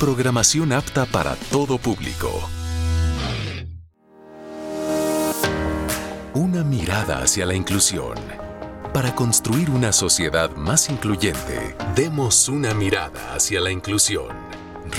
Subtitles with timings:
[0.00, 2.30] programación apta para todo público.
[6.32, 8.14] Una mirada hacia la inclusión.
[8.94, 14.28] Para construir una sociedad más incluyente, demos una mirada hacia la inclusión.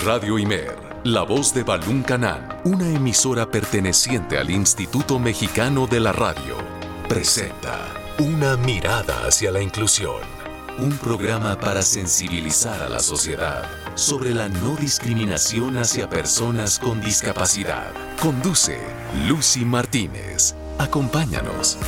[0.04, 6.12] Radio Imer, la voz de Balún Canán, una emisora perteneciente al Instituto Mexicano de la
[6.12, 6.54] Radio,
[7.08, 7.76] presenta
[8.20, 10.22] Una mirada hacia la inclusión.
[10.78, 17.92] Un programa para sensibilizar a la sociedad sobre la no discriminación hacia personas con discapacidad.
[18.20, 18.78] Conduce
[19.28, 20.54] Lucy Martínez.
[20.78, 21.78] Acompáñanos.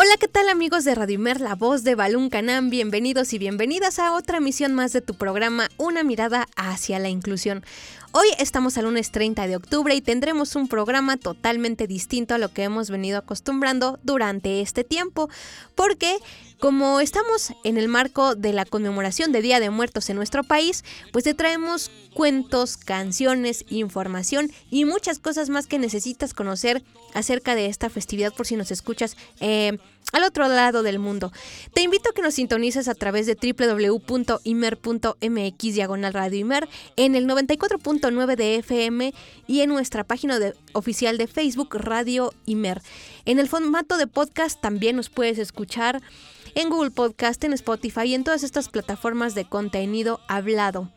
[0.00, 2.70] Hola, ¿qué tal amigos de Radio Imer, la voz de Balún Canam?
[2.70, 7.64] Bienvenidos y bienvenidas a otra emisión más de tu programa Una mirada hacia la inclusión.
[8.12, 12.48] Hoy estamos al lunes 30 de octubre y tendremos un programa totalmente distinto a lo
[12.48, 15.28] que hemos venido acostumbrando durante este tiempo,
[15.74, 16.16] porque
[16.58, 20.84] como estamos en el marco de la conmemoración de Día de Muertos en nuestro país,
[21.12, 27.66] pues te traemos cuentos, canciones, información y muchas cosas más que necesitas conocer acerca de
[27.66, 29.78] esta festividad por si nos escuchas eh,
[30.12, 31.32] al otro lado del mundo.
[31.74, 34.44] Te invito a que nos sintonices a través de www.imer.mx
[35.74, 39.12] diagonal radio Imer en el 94.9 de FM
[39.46, 40.38] y en nuestra página
[40.72, 42.82] oficial de Facebook Radio Imer.
[43.24, 46.02] En el formato de podcast también nos puedes escuchar
[46.54, 50.90] en Google Podcast, en Spotify y en todas estas plataformas de contenido hablado.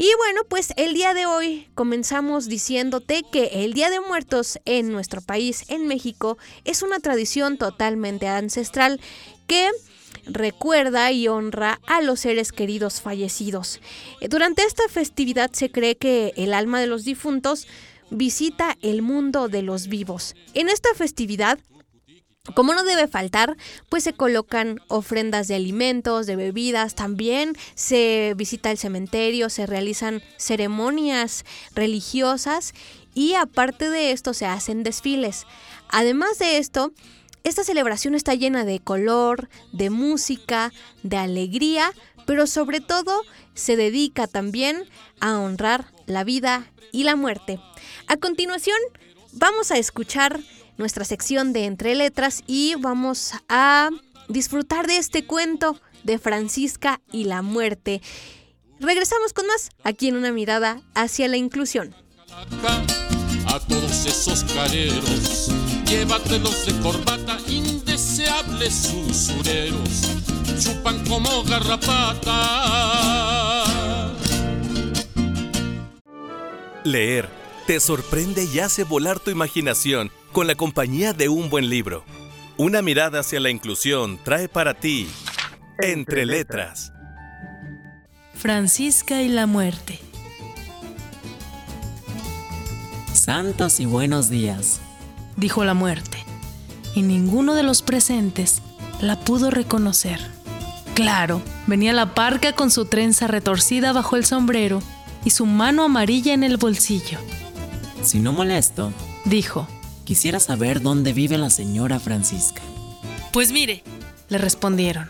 [0.00, 4.92] Y bueno, pues el día de hoy comenzamos diciéndote que el Día de Muertos en
[4.92, 9.00] nuestro país, en México, es una tradición totalmente ancestral
[9.48, 9.68] que
[10.24, 13.80] recuerda y honra a los seres queridos fallecidos.
[14.30, 17.66] Durante esta festividad se cree que el alma de los difuntos
[18.08, 20.36] visita el mundo de los vivos.
[20.54, 21.58] En esta festividad
[22.54, 23.56] como no debe faltar,
[23.88, 30.22] pues se colocan ofrendas de alimentos, de bebidas, también se visita el cementerio, se realizan
[30.36, 32.74] ceremonias religiosas
[33.14, 35.46] y aparte de esto se hacen desfiles.
[35.88, 36.92] Además de esto,
[37.44, 40.72] esta celebración está llena de color, de música,
[41.02, 41.92] de alegría,
[42.26, 43.22] pero sobre todo
[43.54, 44.84] se dedica también
[45.20, 47.58] a honrar la vida y la muerte.
[48.06, 48.76] A continuación,
[49.32, 50.40] vamos a escuchar
[50.78, 53.90] nuestra sección de Entre Letras y vamos a
[54.28, 58.00] disfrutar de este cuento de Francisca y la muerte.
[58.80, 61.94] Regresamos con más aquí en una mirada hacia la inclusión.
[63.46, 65.50] A todos esos careros,
[65.86, 70.02] llévatelos de corbata, indeseables usureros,
[70.62, 72.34] chupan como garrapata.
[76.84, 82.02] Leer te sorprende y hace volar tu imaginación con la compañía de un buen libro.
[82.56, 85.06] Una mirada hacia la inclusión trae para ti
[85.78, 86.94] Entre Letras.
[88.32, 89.98] Francisca y la muerte.
[93.12, 94.80] Santos y buenos días,
[95.36, 96.24] dijo la muerte,
[96.94, 98.62] y ninguno de los presentes
[99.02, 100.18] la pudo reconocer.
[100.94, 104.82] Claro, venía la parca con su trenza retorcida bajo el sombrero
[105.22, 107.18] y su mano amarilla en el bolsillo.
[108.02, 108.92] Si no molesto,
[109.24, 109.66] dijo,
[110.08, 112.62] Quisiera saber dónde vive la señora Francisca.
[113.30, 113.84] Pues mire,
[114.30, 115.06] le respondieron.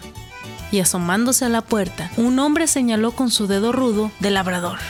[0.72, 4.80] Y asomándose a la puerta, un hombre señaló con su dedo rudo de labrador.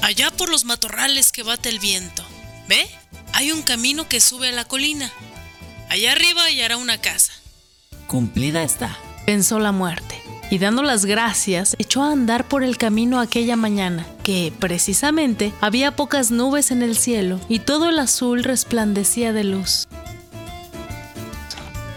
[0.00, 2.24] Allá por los matorrales que bate el viento.
[2.66, 2.88] ¿Ve?
[3.34, 5.12] Hay un camino que sube a la colina.
[5.90, 7.34] Allá arriba hallará una casa.
[8.06, 8.96] Cumplida está,
[9.26, 10.07] pensó la muerte
[10.50, 15.94] y dando las gracias, echó a andar por el camino aquella mañana, que, precisamente, había
[15.94, 19.86] pocas nubes en el cielo y todo el azul resplandecía de luz.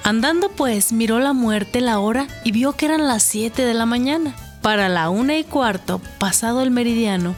[0.03, 3.85] Andando pues, miró la muerte la hora y vio que eran las siete de la
[3.85, 4.35] mañana.
[4.61, 7.35] Para la una y cuarto, pasado el meridiano,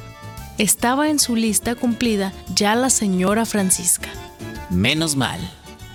[0.57, 4.09] estaba en su lista cumplida ya la señora Francisca.
[4.69, 5.39] Menos mal,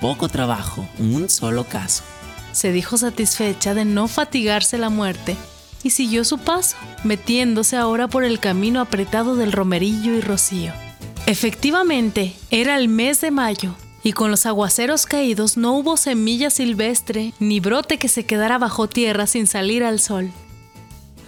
[0.00, 2.04] poco trabajo, un solo caso
[2.58, 5.36] se dijo satisfecha de no fatigarse la muerte
[5.82, 10.72] y siguió su paso, metiéndose ahora por el camino apretado del romerillo y rocío.
[11.26, 17.32] Efectivamente, era el mes de mayo, y con los aguaceros caídos no hubo semilla silvestre
[17.38, 20.30] ni brote que se quedara bajo tierra sin salir al sol.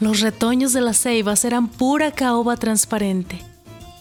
[0.00, 3.38] Los retoños de las ceibas eran pura caoba transparente.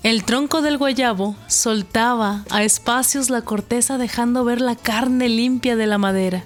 [0.01, 5.87] El tronco del guayabo soltaba a espacios la corteza dejando ver la carne limpia de
[5.87, 6.43] la madera.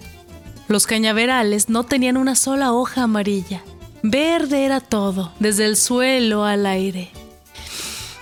[0.68, 3.62] Los cañaverales no tenían una sola hoja amarilla.
[4.02, 7.12] Verde era todo, desde el suelo al aire.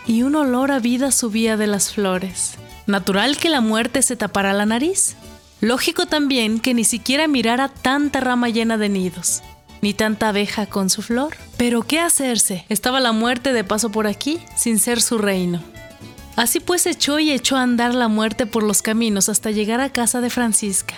[0.07, 2.55] Y un olor a vida subía de las flores.
[2.87, 5.15] Natural que la muerte se tapara la nariz.
[5.61, 9.43] Lógico también que ni siquiera mirara tanta rama llena de nidos,
[9.81, 11.37] ni tanta abeja con su flor.
[11.57, 12.65] Pero ¿qué hacerse?
[12.69, 15.61] Estaba la muerte de paso por aquí, sin ser su reino.
[16.35, 19.91] Así pues echó y echó a andar la muerte por los caminos hasta llegar a
[19.91, 20.95] casa de Francisca.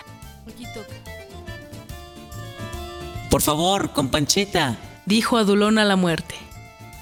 [3.33, 4.77] Por favor, con Panchita.
[5.05, 6.35] Dijo Adulón a la muerte.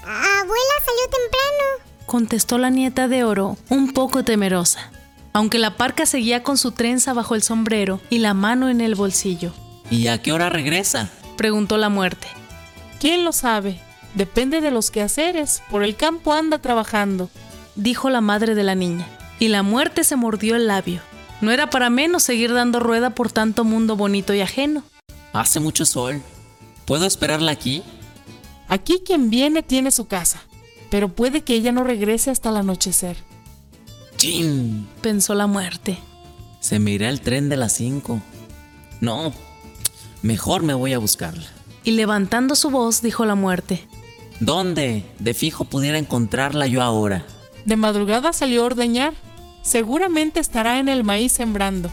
[0.02, 2.06] Abuela salió temprano.
[2.06, 4.90] Contestó la nieta de oro, un poco temerosa
[5.32, 8.94] aunque la parca seguía con su trenza bajo el sombrero y la mano en el
[8.94, 9.52] bolsillo.
[9.90, 11.10] ¿Y a qué hora regresa?
[11.36, 12.28] preguntó la muerte.
[13.00, 13.80] ¿Quién lo sabe?
[14.14, 15.62] Depende de los quehaceres.
[15.70, 17.30] Por el campo anda trabajando,
[17.74, 19.06] dijo la madre de la niña.
[19.38, 21.00] Y la muerte se mordió el labio.
[21.40, 24.84] No era para menos seguir dando rueda por tanto mundo bonito y ajeno.
[25.32, 26.20] Hace mucho sol.
[26.84, 27.82] ¿Puedo esperarla aquí?
[28.68, 30.42] Aquí quien viene tiene su casa,
[30.90, 33.16] pero puede que ella no regrese hasta el anochecer.
[34.16, 34.88] ¡Chin!
[35.00, 35.98] pensó la muerte.
[36.60, 38.20] Se me irá el tren de las 5.
[39.00, 39.32] No,
[40.22, 41.46] mejor me voy a buscarla.
[41.84, 43.86] Y levantando su voz dijo la muerte.
[44.38, 45.04] ¿Dónde?
[45.18, 47.24] De fijo pudiera encontrarla yo ahora.
[47.64, 49.14] De madrugada salió a ordeñar.
[49.62, 51.90] Seguramente estará en el maíz sembrando.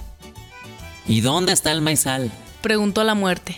[1.08, 2.32] ¿Y dónde está el maizal?
[2.62, 3.56] Preguntó la muerte.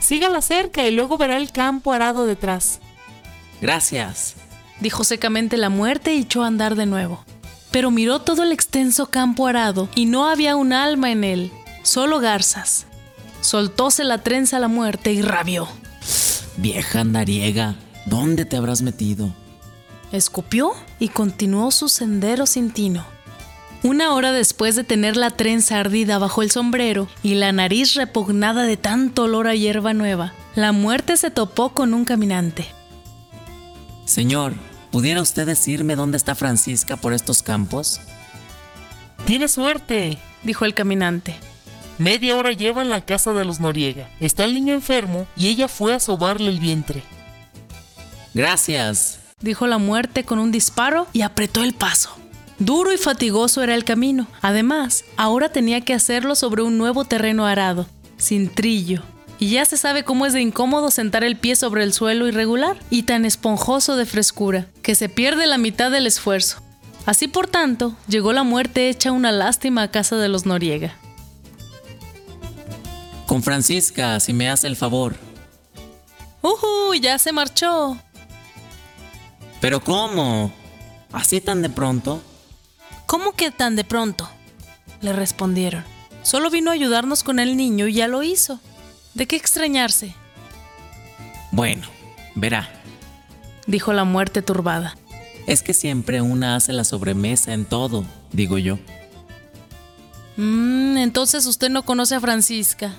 [0.00, 2.80] Sígala cerca y luego verá el campo arado detrás.
[3.60, 4.34] Gracias.
[4.80, 7.24] Dijo secamente la muerte y echó a andar de nuevo
[7.72, 11.50] pero miró todo el extenso campo arado y no había un alma en él,
[11.82, 12.86] solo garzas.
[13.40, 15.66] Soltóse la trenza a la muerte y rabió.
[16.58, 17.74] Vieja andariega,
[18.06, 19.34] ¿dónde te habrás metido?
[20.12, 23.04] Escupió y continuó su sendero sin tino.
[23.82, 28.62] Una hora después de tener la trenza ardida bajo el sombrero y la nariz repugnada
[28.62, 32.66] de tanto olor a hierba nueva, la muerte se topó con un caminante.
[34.04, 34.54] Señor,
[34.92, 37.98] ¿Pudiera usted decirme dónde está Francisca por estos campos?
[39.24, 41.34] Tiene suerte, dijo el caminante.
[41.96, 44.10] Media hora lleva en la casa de los Noriega.
[44.20, 47.02] Está el niño enfermo y ella fue a sobarle el vientre.
[48.34, 52.14] Gracias, dijo la muerte con un disparo y apretó el paso.
[52.64, 54.28] Duro y fatigoso era el camino.
[54.40, 57.86] Además, ahora tenía que hacerlo sobre un nuevo terreno arado,
[58.18, 59.02] sin trillo,
[59.40, 62.78] y ya se sabe cómo es de incómodo sentar el pie sobre el suelo irregular
[62.88, 66.58] y tan esponjoso de frescura, que se pierde la mitad del esfuerzo.
[67.04, 70.96] Así por tanto, llegó la muerte hecha una lástima a casa de los Noriega.
[73.26, 75.16] Con Francisca, si me hace el favor.
[76.42, 76.94] ¡Uh!
[76.94, 77.98] Ya se marchó.
[79.60, 80.52] ¿Pero cómo?
[81.10, 82.22] ¿Así tan de pronto?
[83.12, 84.26] ¿Cómo que tan de pronto?
[85.02, 85.84] Le respondieron.
[86.22, 88.58] Solo vino a ayudarnos con el niño y ya lo hizo.
[89.12, 90.14] ¿De qué extrañarse?
[91.50, 91.86] Bueno,
[92.34, 92.70] verá,
[93.66, 94.96] dijo la muerte turbada.
[95.46, 98.78] Es que siempre una hace la sobremesa en todo, digo yo.
[100.38, 102.94] Mmm, entonces usted no conoce a Francisca.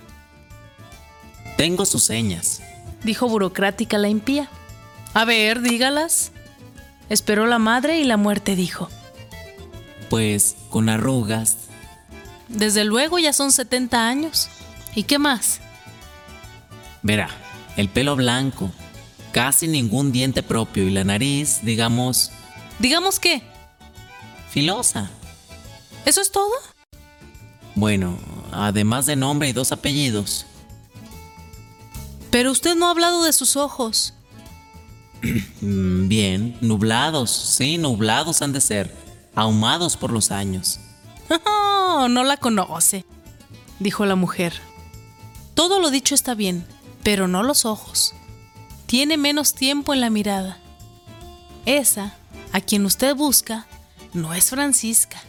[1.57, 2.61] Tengo sus señas,
[3.03, 4.47] dijo burocrática la impía.
[5.15, 6.31] A ver, dígalas.
[7.09, 8.91] Esperó la madre y la muerte dijo.
[10.13, 11.57] Pues con arrugas.
[12.47, 14.47] Desde luego ya son 70 años.
[14.93, 15.59] ¿Y qué más?
[17.01, 17.29] Verá,
[17.77, 18.69] el pelo blanco,
[19.31, 22.29] casi ningún diente propio y la nariz, digamos...
[22.77, 23.41] ¿Digamos qué?
[24.51, 25.09] Filosa.
[26.05, 26.51] ¿Eso es todo?
[27.73, 28.15] Bueno,
[28.51, 30.45] además de nombre y dos apellidos.
[32.29, 34.13] Pero usted no ha hablado de sus ojos.
[35.59, 39.02] Bien, nublados, sí, nublados han de ser,
[39.35, 40.79] ahumados por los años.
[42.09, 43.05] No la conoce,
[43.79, 44.59] dijo la mujer.
[45.53, 46.65] Todo lo dicho está bien,
[47.03, 48.13] pero no los ojos.
[48.87, 50.57] Tiene menos tiempo en la mirada.
[51.65, 52.15] Esa,
[52.51, 53.67] a quien usted busca,
[54.13, 55.21] no es Francisca.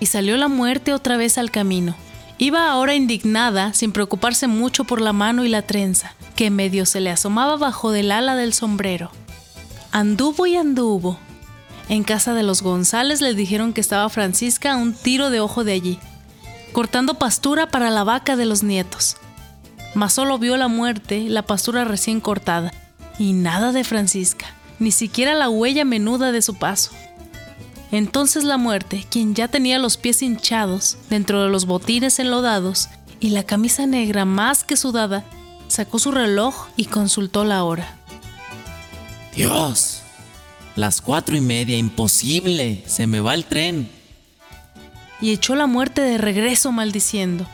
[0.00, 1.94] Y salió la muerte otra vez al camino.
[2.38, 7.00] Iba ahora indignada, sin preocuparse mucho por la mano y la trenza, que medio se
[7.00, 9.10] le asomaba bajo del ala del sombrero.
[9.92, 11.18] Anduvo y anduvo.
[11.88, 15.64] En casa de los González le dijeron que estaba Francisca a un tiro de ojo
[15.64, 15.98] de allí,
[16.72, 19.16] cortando pastura para la vaca de los nietos
[19.94, 22.72] mas solo vio la muerte, la pastura recién cortada,
[23.18, 24.46] y nada de Francisca,
[24.78, 26.90] ni siquiera la huella menuda de su paso.
[27.92, 32.88] Entonces la muerte, quien ya tenía los pies hinchados dentro de los botines enlodados
[33.20, 35.24] y la camisa negra más que sudada,
[35.68, 37.96] sacó su reloj y consultó la hora.
[39.34, 40.02] Dios,
[40.76, 43.88] las cuatro y media, imposible, se me va el tren.
[45.20, 47.46] Y echó la muerte de regreso maldiciendo.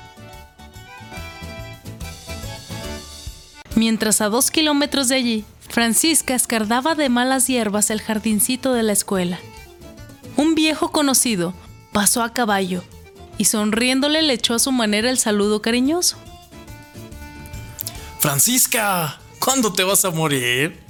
[3.75, 8.93] Mientras a dos kilómetros de allí, Francisca escardaba de malas hierbas el jardincito de la
[8.93, 9.39] escuela.
[10.37, 11.55] Un viejo conocido
[11.93, 12.83] pasó a caballo
[13.39, 16.17] y sonriéndole le echó a su manera el saludo cariñoso.
[18.19, 20.90] Francisca, ¿cuándo te vas a morir?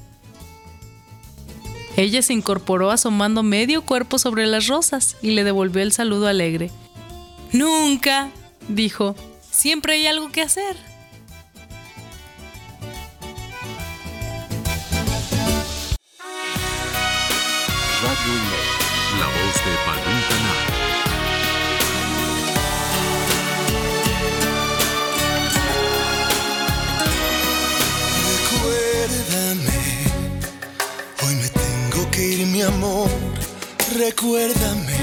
[2.01, 6.71] Ella se incorporó asomando medio cuerpo sobre las rosas y le devolvió el saludo alegre.
[7.53, 8.31] Nunca,
[8.69, 9.15] dijo,
[9.51, 10.77] siempre hay algo que hacer.
[32.61, 33.09] Mi amor.
[33.97, 34.99] Recuérdame,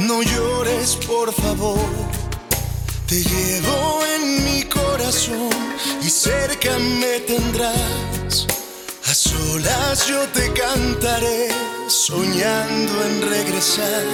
[0.00, 1.90] no llores, por favor.
[3.06, 5.50] Te llevo en mi corazón
[6.02, 8.46] y cerca me tendrás.
[9.06, 11.48] A solas yo te cantaré,
[11.86, 14.04] soñando en regresar.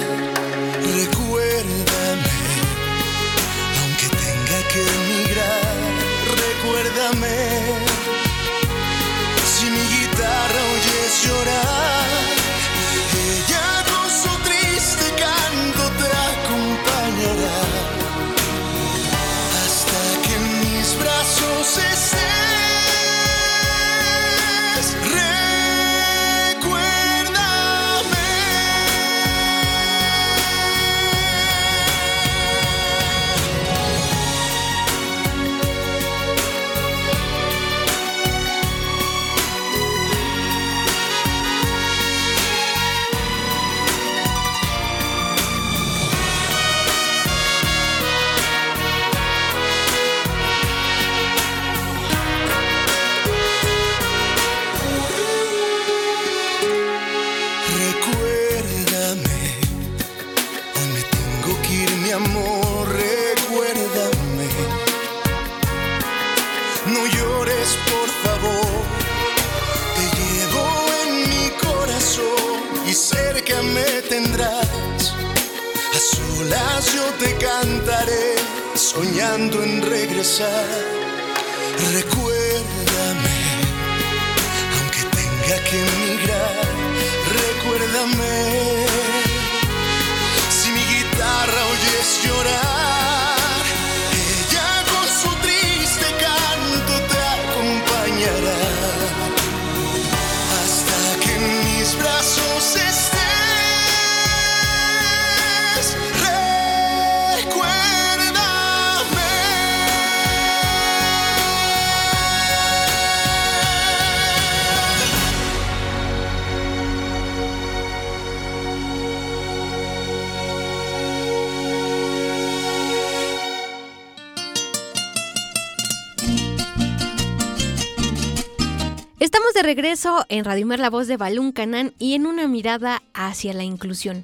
[129.57, 133.53] De regreso en Radio Imer, la voz de Balún Canán y en una mirada hacia
[133.53, 134.23] la inclusión.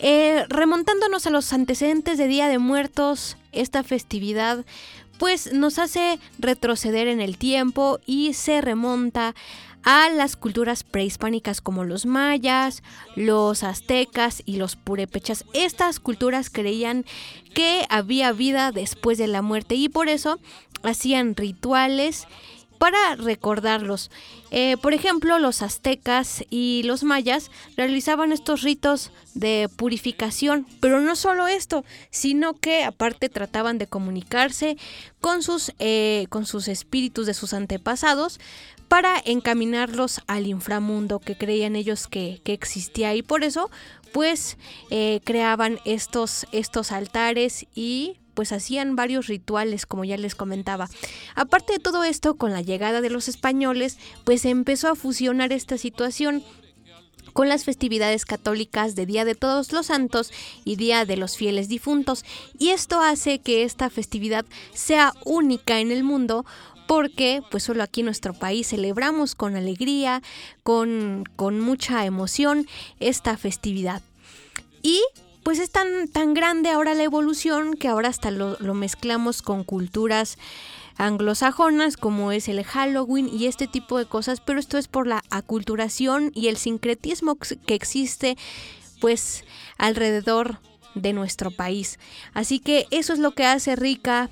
[0.00, 4.64] Eh, remontándonos a los antecedentes de Día de Muertos, esta festividad
[5.16, 9.36] pues nos hace retroceder en el tiempo y se remonta
[9.84, 12.82] a las culturas prehispánicas como los mayas,
[13.14, 15.44] los aztecas y los purépechas.
[15.52, 17.04] Estas culturas creían
[17.54, 20.40] que había vida después de la muerte y por eso
[20.82, 22.26] hacían rituales
[22.78, 24.10] para recordarlos.
[24.50, 31.16] Eh, por ejemplo, los aztecas y los mayas realizaban estos ritos de purificación, pero no
[31.16, 34.76] solo esto, sino que aparte trataban de comunicarse
[35.20, 38.40] con sus, eh, con sus espíritus de sus antepasados
[38.88, 43.70] para encaminarlos al inframundo que creían ellos que, que existía y por eso
[44.12, 44.56] pues
[44.90, 50.88] eh, creaban estos, estos altares y pues hacían varios rituales, como ya les comentaba.
[51.34, 55.52] Aparte de todo esto, con la llegada de los españoles, pues se empezó a fusionar
[55.52, 56.44] esta situación
[57.32, 60.30] con las festividades católicas de Día de Todos los Santos
[60.64, 62.24] y Día de los Fieles Difuntos.
[62.60, 66.46] Y esto hace que esta festividad sea única en el mundo
[66.86, 70.22] porque pues solo aquí en nuestro país celebramos con alegría,
[70.62, 72.68] con, con mucha emoción
[73.00, 74.00] esta festividad.
[74.80, 75.02] Y
[75.48, 79.64] pues es tan, tan grande ahora la evolución que ahora hasta lo, lo mezclamos con
[79.64, 80.36] culturas
[80.98, 85.24] anglosajonas como es el Halloween y este tipo de cosas, pero esto es por la
[85.30, 88.36] aculturación y el sincretismo que existe
[89.00, 89.42] pues
[89.78, 90.60] alrededor
[90.94, 91.98] de nuestro país.
[92.34, 94.28] Así que eso es lo que hace rica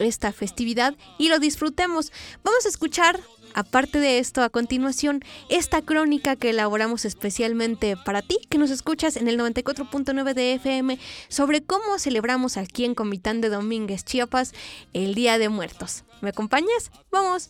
[0.00, 2.10] esta festividad y lo disfrutemos.
[2.42, 3.20] Vamos a escuchar
[3.56, 9.16] Aparte de esto, a continuación, esta crónica que elaboramos especialmente para ti, que nos escuchas
[9.16, 10.98] en el 94.9 de FM,
[11.28, 14.52] sobre cómo celebramos aquí en Comitán de Domínguez, Chiapas,
[14.92, 16.04] el Día de Muertos.
[16.20, 16.90] ¿Me acompañas?
[17.10, 17.48] ¡Vamos!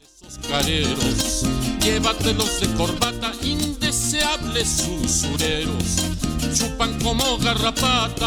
[1.81, 6.05] Llévatelos de corbata, indeseables usureros,
[6.55, 8.27] chupan como garrapata.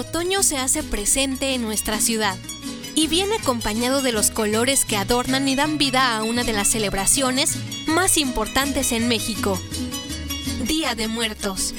[0.00, 2.36] Otoño se hace presente en nuestra ciudad
[2.94, 6.68] y viene acompañado de los colores que adornan y dan vida a una de las
[6.68, 9.60] celebraciones más importantes en México,
[10.66, 11.74] Día de Muertos.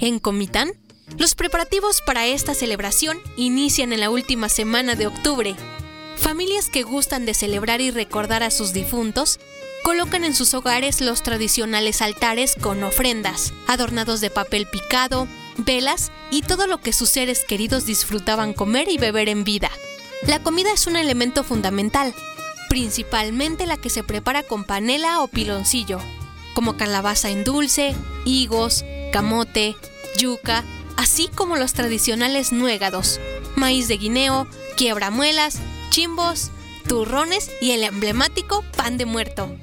[0.00, 0.72] En Comitán,
[1.18, 5.54] los preparativos para esta celebración inician en la última semana de octubre.
[6.16, 9.38] Familias que gustan de celebrar y recordar a sus difuntos
[9.84, 16.40] colocan en sus hogares los tradicionales altares con ofrendas, adornados de papel picado, velas y
[16.40, 19.70] todo lo que sus seres queridos disfrutaban comer y beber en vida.
[20.26, 22.14] La comida es un elemento fundamental,
[22.70, 25.98] principalmente la que se prepara con panela o piloncillo,
[26.54, 29.76] como calabaza en dulce, higos, camote,
[30.16, 30.64] yuca,
[30.96, 33.20] así como los tradicionales nuegados,
[33.54, 34.46] maíz de guineo,
[34.78, 35.58] quiebramuelas,
[35.90, 36.52] chimbos,
[36.88, 39.54] turrones y el emblemático pan de muerto.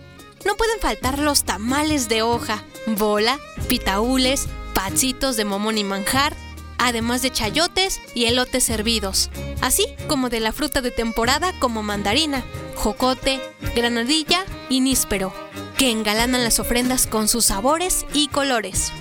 [0.45, 6.36] No pueden faltar los tamales de hoja, bola, pitaúles, patsitos de momón y manjar,
[6.77, 9.29] además de chayotes y elotes servidos,
[9.62, 12.43] así como de la fruta de temporada como mandarina,
[12.75, 13.39] jocote,
[13.75, 15.33] granadilla y níspero,
[15.77, 18.91] que engalanan las ofrendas con sus sabores y colores.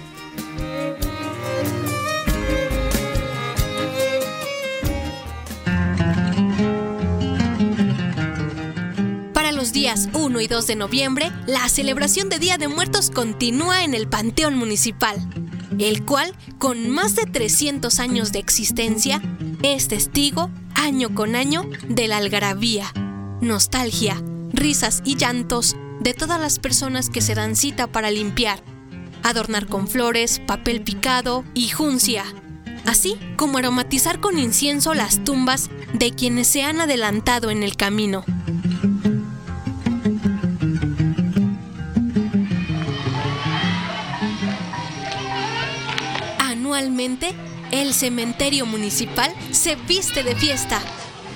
[9.61, 13.93] Los días 1 y 2 de noviembre, la celebración de Día de Muertos continúa en
[13.93, 15.19] el Panteón Municipal,
[15.79, 19.21] el cual, con más de 300 años de existencia,
[19.63, 22.91] es testigo, año con año, de la algarabía,
[23.43, 24.23] nostalgia,
[24.55, 28.63] risas y llantos de todas las personas que se dan cita para limpiar,
[29.23, 32.25] adornar con flores, papel picado y juncia,
[32.87, 38.25] así como aromatizar con incienso las tumbas de quienes se han adelantado en el camino.
[46.81, 47.35] Anualmente,
[47.73, 50.81] el cementerio municipal se viste de fiesta.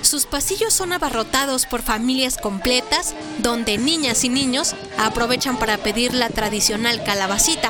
[0.01, 6.29] Sus pasillos son abarrotados por familias completas, donde niñas y niños aprovechan para pedir la
[6.29, 7.69] tradicional calabacita.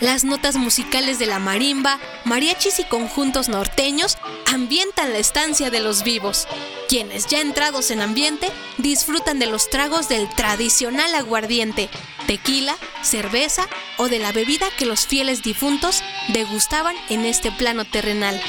[0.00, 4.18] Las notas musicales de la marimba, mariachis y conjuntos norteños
[4.54, 6.46] ambientan la estancia de los vivos,
[6.88, 11.90] quienes ya entrados en ambiente disfrutan de los tragos del tradicional aguardiente,
[12.28, 18.40] tequila, cerveza o de la bebida que los fieles difuntos degustaban en este plano terrenal.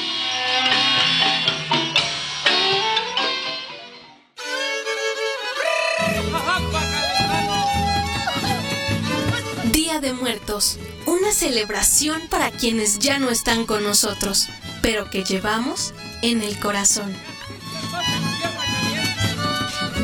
[9.72, 14.48] Día de Muertos, una celebración para quienes ya no están con nosotros,
[14.86, 17.12] pero que llevamos en el corazón.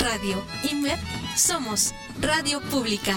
[0.01, 0.99] Radio Imer,
[1.37, 3.17] somos Radio Pública.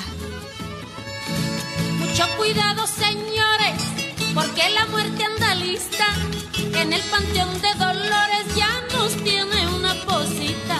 [1.97, 3.81] Mucho cuidado, señores,
[4.35, 6.05] porque la muerte anda lista.
[6.75, 10.77] En el panteón de Dolores ya nos tiene una posita.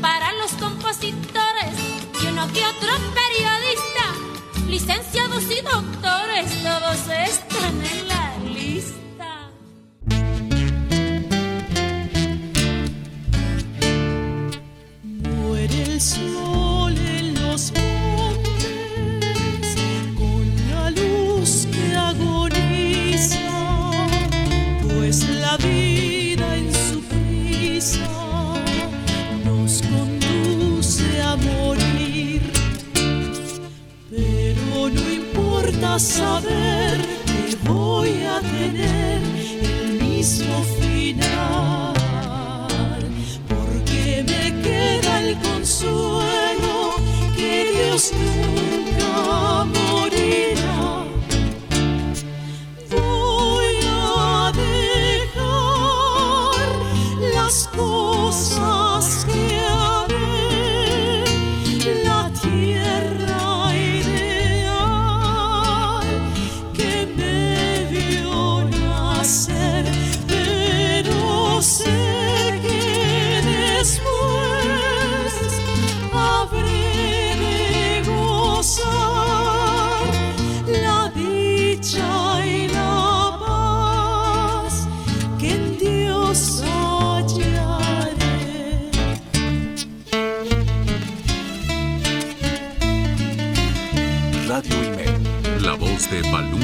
[0.00, 1.74] Para los compositores
[2.22, 8.21] y uno que otro periodista, licenciados y doctores, todos están en la
[16.02, 18.96] sol en los montes
[20.18, 23.38] con la luz que agoniza,
[24.82, 28.08] pues la vida en su prisa
[29.44, 32.42] nos conduce a morir.
[34.10, 39.22] Pero no importa saber que voy a tener
[39.62, 40.81] el mismo final
[45.36, 46.94] consuelo
[47.36, 48.81] que Dios nunca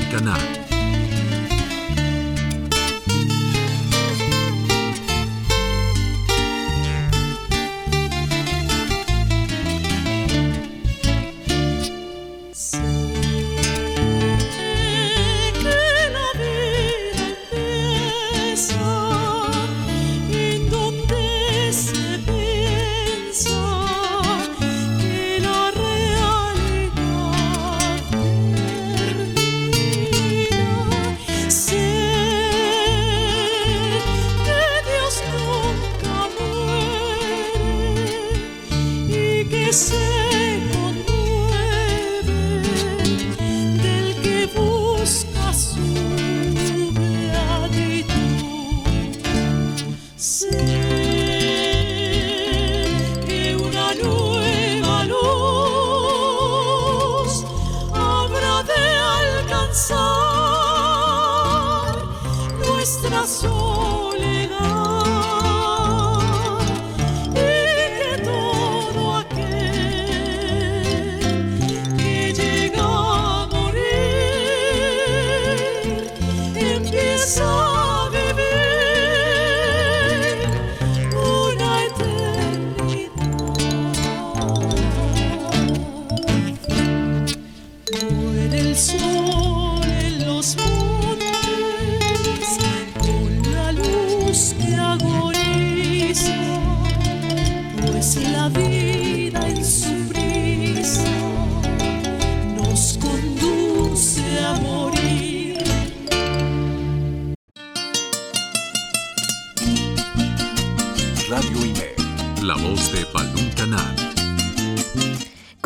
[0.08, 0.67] Balún Canal.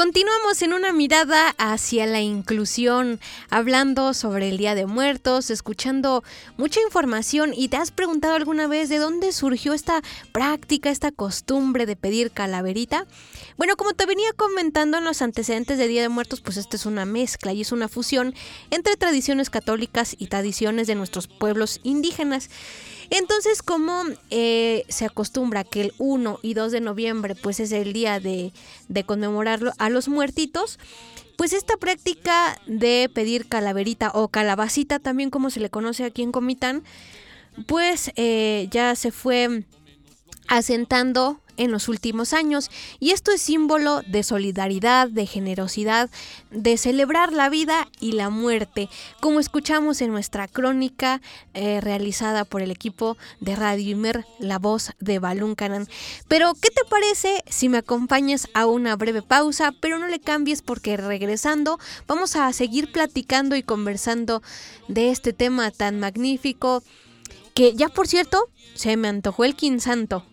[0.02, 6.24] Continuamos en una mirada hacia la inclusión, hablando sobre el Día de Muertos, escuchando
[6.56, 11.86] mucha información y te has preguntado alguna vez de dónde surgió esta práctica, esta costumbre
[11.86, 13.06] de pedir calaverita.
[13.56, 16.84] Bueno, como te venía comentando en los antecedentes de Día de Muertos, pues esta es
[16.84, 18.34] una mezcla y es una fusión
[18.72, 22.50] entre tradiciones católicas y tradiciones de nuestros pueblos indígenas.
[23.14, 27.92] Entonces, como eh, se acostumbra que el 1 y 2 de noviembre pues es el
[27.92, 28.54] día de,
[28.88, 30.78] de conmemorarlo a los muertitos,
[31.36, 36.32] pues esta práctica de pedir calaverita o calabacita, también como se le conoce aquí en
[36.32, 36.84] Comitán,
[37.66, 39.64] pues eh, ya se fue
[40.48, 46.10] asentando en los últimos años y esto es símbolo de solidaridad, de generosidad,
[46.50, 48.88] de celebrar la vida y la muerte,
[49.20, 51.20] como escuchamos en nuestra crónica
[51.54, 55.88] eh, realizada por el equipo de Radio Imer, la voz de Balún Canán.
[56.28, 59.72] Pero, ¿qué te parece si me acompañas a una breve pausa?
[59.80, 64.42] Pero no le cambies porque regresando vamos a seguir platicando y conversando
[64.88, 66.82] de este tema tan magnífico
[67.54, 70.26] que ya por cierto se me antojó el quinsanto.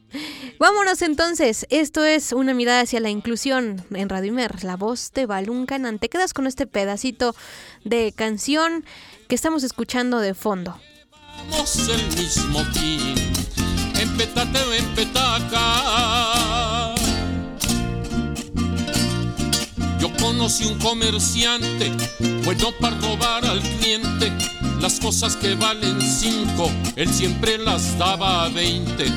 [0.60, 5.26] Vámonos entonces, esto es una mirada hacia la inclusión en Radio Imer, la voz de
[5.26, 6.00] Balún Canán.
[6.00, 7.36] Te quedas con este pedacito
[7.84, 8.86] de canción
[9.28, 10.80] que estamos escuchando de fondo.
[11.90, 13.16] El mismo fin,
[14.00, 16.96] en petate o en petaca.
[20.00, 21.92] Yo conocí un comerciante,
[22.44, 24.32] bueno para robar al cliente.
[24.82, 29.12] Las cosas que valen cinco, él siempre las daba a veinte.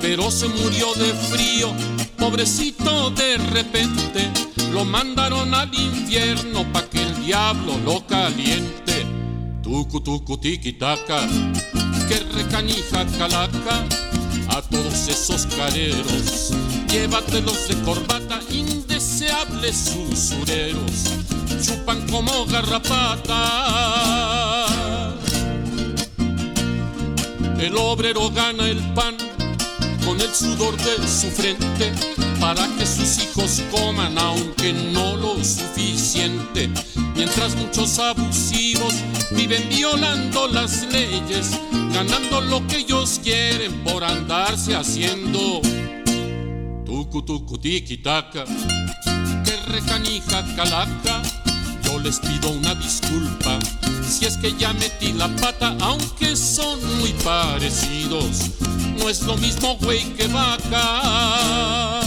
[0.00, 1.72] Pero se murió de frío,
[2.18, 4.30] pobrecito de repente.
[4.72, 9.06] Lo mandaron al infierno pa' que el diablo lo caliente.
[9.62, 11.26] Tucu tucu tiquitaca,
[12.08, 13.84] que recanija calaca.
[14.48, 16.52] A todos esos careros,
[16.88, 21.10] llévatelos de corbata, indeseables usureros,
[21.62, 23.46] chupan como garrapata.
[27.58, 29.16] El obrero gana el pan
[30.04, 31.92] con el sudor de su frente
[32.38, 36.70] para que sus hijos coman aunque no lo suficiente.
[37.14, 38.94] Mientras muchos abusivos
[39.30, 41.58] viven violando las leyes,
[41.92, 45.62] ganando lo que ellos quieren por andarse haciendo.
[46.84, 48.44] Tucu tucu tiquitaca,
[49.44, 51.22] que recanija calaca.
[52.02, 53.58] Les pido una disculpa
[54.06, 58.50] si es que ya metí la pata, aunque son muy parecidos.
[58.98, 62.00] No es lo mismo güey que vaca.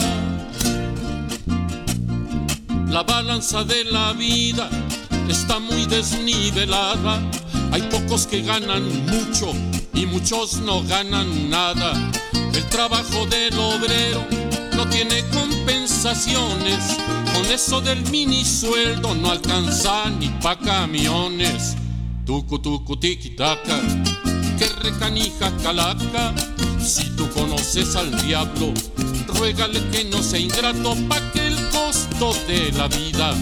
[2.88, 4.70] La balanza de la vida
[5.28, 7.20] está muy desnivelada.
[7.72, 9.52] Hay pocos que ganan mucho
[9.94, 11.94] y muchos no ganan nada.
[12.54, 14.49] El trabajo del obrero
[14.80, 16.98] no tiene compensaciones.
[17.34, 21.76] Con eso del mini sueldo no alcanza ni pa' camiones.
[22.26, 23.78] Tucu tucu tiki taka,
[24.58, 26.34] que recanija calaca.
[26.80, 28.74] Si tú conoces al diablo,
[29.28, 33.36] ruégale que no sea ingrato pa' que el costo de la vida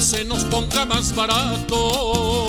[0.00, 2.46] se nos ponga más barato.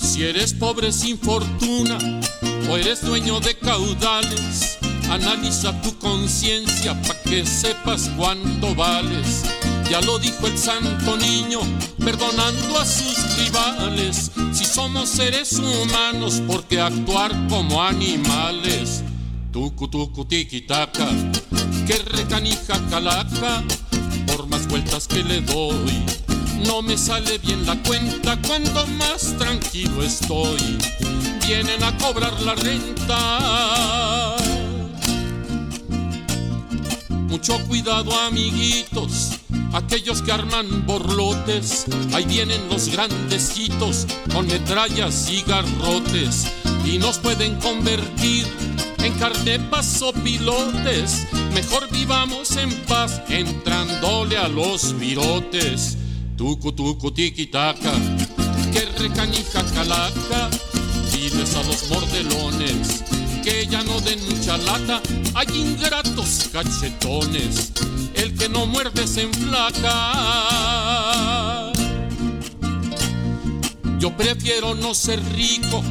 [0.00, 1.98] Si eres pobre sin fortuna
[2.68, 4.77] o eres dueño de caudales,
[5.10, 9.44] analiza tu conciencia pa' que sepas cuánto vales.
[9.90, 11.60] Ya lo dijo el santo niño,
[12.04, 14.30] perdonando a sus rivales.
[14.52, 19.02] Si somos seres humanos, ¿por qué actuar como animales?
[19.52, 21.08] Tucu tucu tiki taka,
[21.86, 23.64] que recanija calaca,
[24.26, 26.04] por más vueltas que le doy.
[26.66, 30.78] No me sale bien la cuenta cuando más tranquilo estoy.
[31.46, 34.36] Vienen a cobrar la renta.
[37.28, 39.32] Mucho cuidado amiguitos,
[39.74, 46.46] aquellos que arman borlotes, ahí vienen los grandecitos con metrallas y garrotes
[46.86, 48.46] y nos pueden convertir
[49.04, 51.26] en carnepas o pilotes.
[51.52, 55.98] Mejor vivamos en paz entrándole a los virotes.
[56.34, 57.92] Tucu tucu tiki taka,
[58.72, 60.48] que recanija calaca,
[61.12, 63.17] diles a los mordelones
[63.48, 65.00] que ya no den mucha lata,
[65.34, 67.72] hay ingratos cachetones,
[68.14, 70.12] el que no muerde se enflaca.
[73.98, 75.82] Yo prefiero no ser rico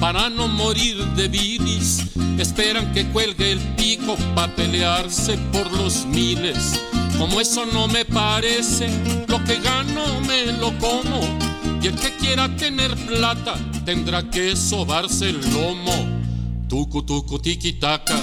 [0.00, 2.04] para no morir de bilis,
[2.38, 6.80] esperan que cuelgue el pico para pelearse por los miles.
[7.18, 8.88] Como eso no me parece,
[9.28, 11.20] lo que gano me lo como.
[11.82, 16.13] Y el que quiera tener plata tendrá que sobarse el lomo.
[16.74, 18.16] Tucu tucu tiki taka,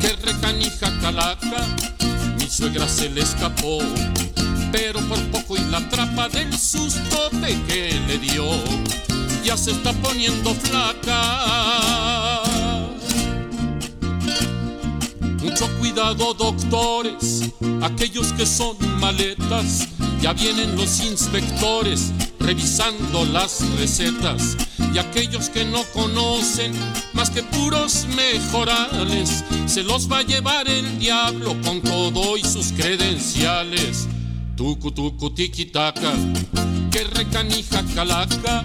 [0.00, 1.66] que recanija calaca,
[2.38, 3.80] mi suegra se le escapó,
[4.70, 8.44] pero por poco y la trapa del sustote que le dio,
[9.42, 12.44] ya se está poniendo flaca.
[15.42, 17.50] Mucho cuidado doctores,
[17.82, 19.88] aquellos que son maletas,
[20.22, 22.12] ya vienen los inspectores
[22.44, 24.56] revisando las recetas
[24.92, 26.72] y aquellos que no conocen
[27.12, 32.72] más que puros mejorales, se los va a llevar el diablo con todo y sus
[32.72, 34.06] credenciales.
[34.56, 36.12] Tucu tucu tiki taka,
[36.90, 38.62] que recanija calaca,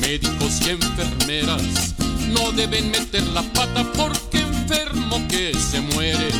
[0.00, 1.94] médicos y enfermeras
[2.32, 6.30] no deben meter la pata porque enfermo que se muere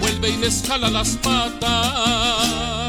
[0.00, 2.85] vuelve y les jala las patas.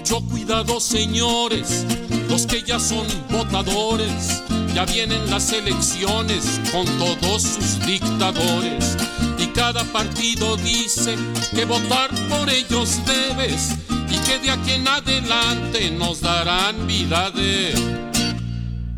[0.00, 1.84] Mucho cuidado, señores,
[2.30, 4.42] los que ya son votadores.
[4.74, 8.96] Ya vienen las elecciones con todos sus dictadores.
[9.36, 11.16] Y cada partido dice
[11.54, 13.74] que votar por ellos debes.
[14.08, 17.74] Y que de aquí en adelante nos darán vida de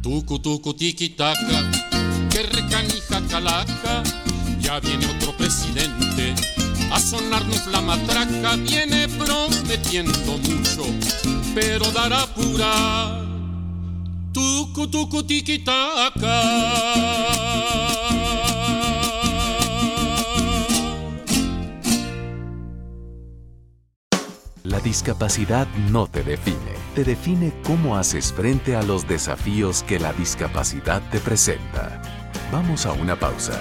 [0.03, 1.69] tucu tucu tiki taka,
[2.31, 4.05] que recanija calaca.
[4.61, 6.33] Ya viene otro presidente
[6.93, 10.85] a sonarnos la matraca viene prometiendo mucho,
[11.55, 13.23] pero dará pura
[14.33, 16.43] tucu tucu tiki taka.
[24.65, 30.13] La discapacidad no te define, te define cómo haces frente a los desafíos que la
[30.13, 32.01] discapacidad te presenta.
[32.51, 33.61] Vamos a una pausa.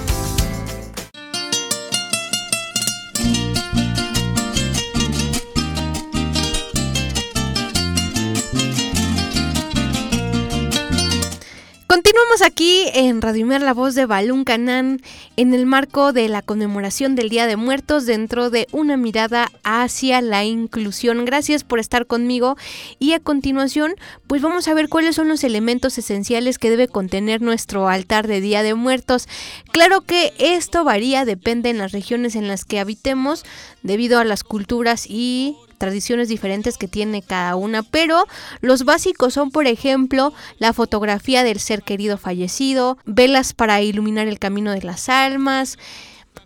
[12.31, 15.01] Continuamos aquí en Radio Imer, la voz de Balún Canán,
[15.35, 20.21] en el marco de la conmemoración del Día de Muertos, dentro de una mirada hacia
[20.21, 21.25] la inclusión.
[21.25, 22.55] Gracias por estar conmigo
[22.99, 23.95] y a continuación,
[24.27, 28.39] pues vamos a ver cuáles son los elementos esenciales que debe contener nuestro altar de
[28.39, 29.27] Día de Muertos.
[29.73, 33.43] Claro que esto varía, depende en las regiones en las que habitemos,
[33.83, 38.27] debido a las culturas y tradiciones diferentes que tiene cada una, pero
[38.61, 44.37] los básicos son, por ejemplo, la fotografía del ser querido fallecido, velas para iluminar el
[44.37, 45.79] camino de las almas,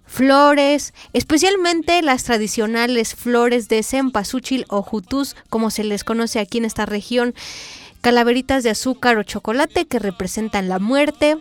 [0.05, 6.65] flores, especialmente las tradicionales flores de cempasúchil o jutús, como se les conoce aquí en
[6.65, 7.35] esta región,
[7.99, 11.39] calaveritas de azúcar o chocolate que representan la muerte,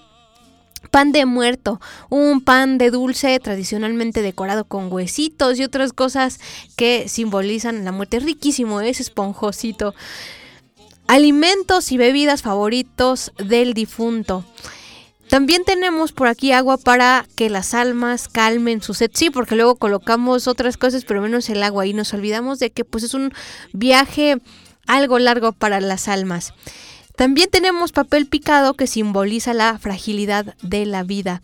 [0.90, 6.40] pan de muerto, un pan de dulce tradicionalmente decorado con huesitos y otras cosas
[6.76, 8.20] que simbolizan la muerte.
[8.20, 9.94] Riquísimo, es esponjosito.
[11.06, 14.44] alimentos y bebidas favoritos del difunto.
[15.28, 19.10] También tenemos por aquí agua para que las almas calmen su sed.
[19.14, 21.86] Sí, porque luego colocamos otras cosas, pero menos el agua.
[21.86, 23.32] Y nos olvidamos de que pues es un
[23.72, 24.38] viaje
[24.86, 26.52] algo largo para las almas.
[27.16, 31.42] También tenemos papel picado que simboliza la fragilidad de la vida.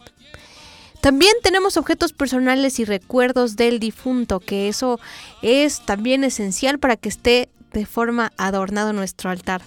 [1.01, 5.01] También tenemos objetos personales y recuerdos del difunto, que eso
[5.43, 9.63] es también esencial para que esté de forma adornado nuestro altar.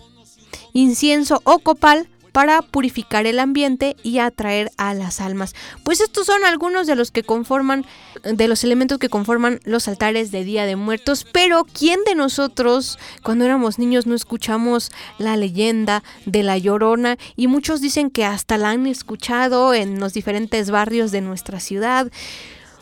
[0.74, 5.54] Incienso o copal para purificar el ambiente y atraer a las almas.
[5.84, 7.86] Pues estos son algunos de los que conforman,
[8.24, 11.26] de los elementos que conforman los altares de Día de Muertos.
[11.32, 17.18] Pero ¿quién de nosotros cuando éramos niños no escuchamos la leyenda de la Llorona?
[17.36, 22.12] Y muchos dicen que hasta la han escuchado en los diferentes barrios de nuestra ciudad.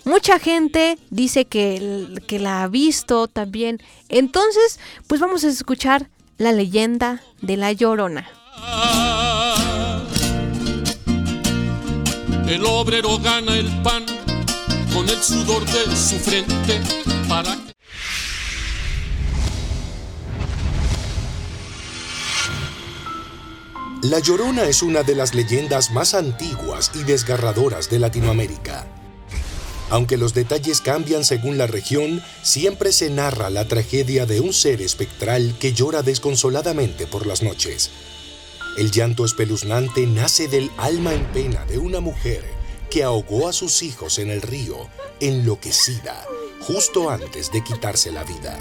[0.05, 3.83] Mucha gente dice que, que la ha visto también.
[4.07, 8.29] Entonces, pues vamos a escuchar la leyenda de la Llorona.
[12.51, 14.05] El obrero gana el pan
[14.93, 16.81] con el sudor de su frente
[17.29, 17.57] para.
[24.03, 28.85] La Llorona es una de las leyendas más antiguas y desgarradoras de Latinoamérica.
[29.89, 34.81] Aunque los detalles cambian según la región, siempre se narra la tragedia de un ser
[34.81, 37.91] espectral que llora desconsoladamente por las noches.
[38.77, 42.43] El llanto espeluznante nace del alma en pena de una mujer
[42.89, 44.87] que ahogó a sus hijos en el río,
[45.19, 46.25] enloquecida,
[46.61, 48.57] justo antes de quitarse la vida.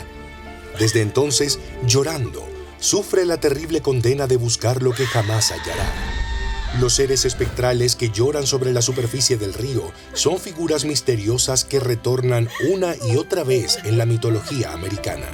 [0.78, 2.44] Desde entonces, llorando,
[2.80, 5.92] sufre la terrible condena de buscar lo que jamás hallará.
[6.80, 12.48] Los seres espectrales que lloran sobre la superficie del río son figuras misteriosas que retornan
[12.72, 15.26] una y otra vez en la mitología americana.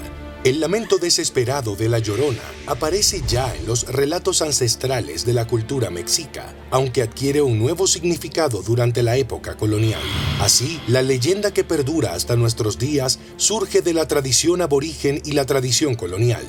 [0.46, 5.90] El lamento desesperado de la llorona aparece ya en los relatos ancestrales de la cultura
[5.90, 10.00] mexica, aunque adquiere un nuevo significado durante la época colonial.
[10.40, 15.46] Así, la leyenda que perdura hasta nuestros días surge de la tradición aborigen y la
[15.46, 16.46] tradición colonial.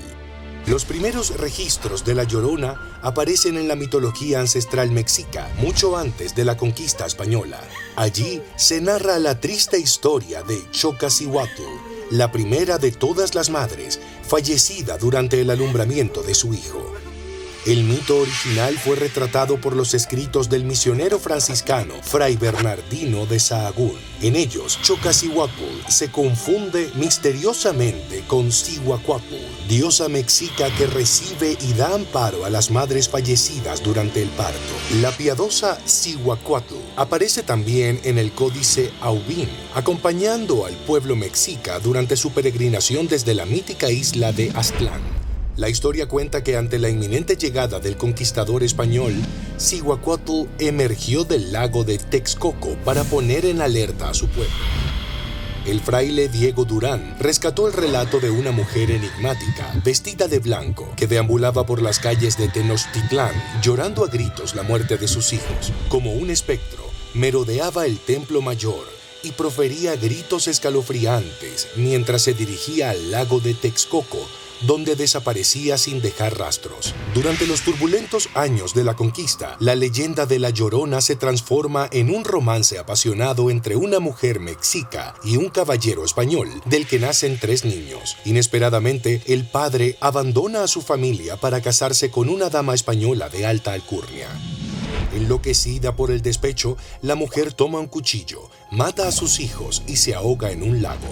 [0.68, 6.46] Los primeros registros de la Llorona aparecen en la mitología ancestral mexica, mucho antes de
[6.46, 7.60] la conquista española.
[7.96, 11.64] Allí se narra la triste historia de Chocacihuatl,
[12.12, 16.94] la primera de todas las madres, fallecida durante el alumbramiento de su hijo.
[17.68, 23.98] El mito original fue retratado por los escritos del misionero franciscano Fray Bernardino de Sahagún.
[24.22, 25.52] En ellos, Chocacihuatl
[25.90, 29.36] se confunde misteriosamente con Cihuacuatl,
[29.68, 34.62] diosa mexica que recibe y da amparo a las madres fallecidas durante el parto.
[35.02, 42.32] La piadosa Cihuacuatl aparece también en el códice Aubín, acompañando al pueblo mexica durante su
[42.32, 45.17] peregrinación desde la mítica isla de Aztlán.
[45.58, 49.12] La historia cuenta que ante la inminente llegada del conquistador español,
[49.60, 54.54] Cihuacuatl emergió del lago de Texcoco para poner en alerta a su pueblo.
[55.66, 61.08] El fraile Diego Durán rescató el relato de una mujer enigmática, vestida de blanco, que
[61.08, 65.74] deambulaba por las calles de Tenochtitlán, llorando a gritos la muerte de sus hijos.
[65.90, 66.84] Como un espectro,
[67.16, 68.86] merodeaba el templo mayor
[69.24, 74.20] y profería gritos escalofriantes mientras se dirigía al lago de Texcoco
[74.62, 76.94] donde desaparecía sin dejar rastros.
[77.14, 82.14] Durante los turbulentos años de la conquista, la leyenda de la Llorona se transforma en
[82.14, 87.66] un romance apasionado entre una mujer mexica y un caballero español, del que nacen tres
[87.66, 88.18] niños.
[88.26, 93.74] Inesperadamente, el padre abandona a su familia para casarse con una dama española de alta
[93.74, 94.28] alcurnia.
[95.14, 100.14] Enloquecida por el despecho, la mujer toma un cuchillo, mata a sus hijos y se
[100.14, 101.08] ahoga en un lago.